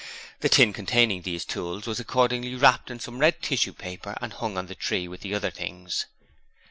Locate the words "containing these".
0.77-1.45